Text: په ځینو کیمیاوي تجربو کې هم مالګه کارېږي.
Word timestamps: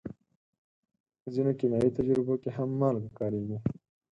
په 1.21 1.27
ځینو 1.33 1.51
کیمیاوي 1.59 1.91
تجربو 1.97 2.35
کې 2.41 2.49
هم 2.57 2.69
مالګه 2.79 3.09
کارېږي. 3.19 3.57